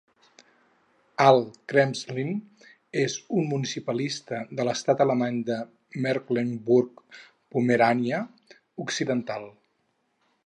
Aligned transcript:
Alt 1.25 1.57
Krenzlin 1.73 2.31
és 3.01 3.17
un 3.41 3.45
municipalista 3.51 4.39
de 4.61 4.65
l'estat 4.69 5.03
alemany 5.05 5.37
de 5.51 5.57
Mecklemburg-Pomerània 6.07 8.23
Occidental. 8.87 9.47